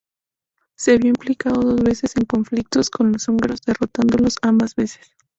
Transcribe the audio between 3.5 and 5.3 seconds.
derrotándolos ambas veces.